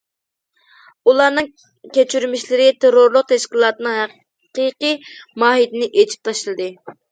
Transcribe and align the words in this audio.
ئۇلارنىڭ 1.11 1.49
كەچۈرمىشلىرى 1.97 2.65
تېررورلۇق 2.85 3.29
تەشكىلاتىنىڭ 3.33 4.01
ھەقىقىي 4.01 4.99
ماھىيىتىنى 5.47 5.93
ئېچىپ 5.95 6.27
تاشلىدى. 6.33 6.71